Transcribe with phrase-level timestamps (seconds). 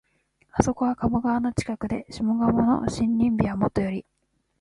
[0.53, 4.03] あそこは鴨川の近くで、下鴨の森林美はもとより、